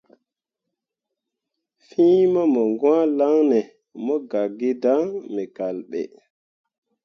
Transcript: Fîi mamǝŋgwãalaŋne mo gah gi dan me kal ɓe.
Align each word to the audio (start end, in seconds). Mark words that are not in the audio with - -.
Fîi 1.85 2.21
mamǝŋgwãalaŋne 2.33 3.59
mo 4.05 4.15
gah 4.29 4.49
gi 4.57 4.71
dan 4.83 5.05
me 5.33 5.43
kal 5.55 5.77
ɓe. 5.89 6.01